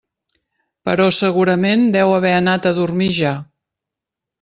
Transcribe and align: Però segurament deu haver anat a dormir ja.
Però 0.89 1.05
segurament 1.19 1.85
deu 1.99 2.17
haver 2.17 2.35
anat 2.41 2.69
a 2.73 2.77
dormir 2.83 3.15
ja. 3.23 3.39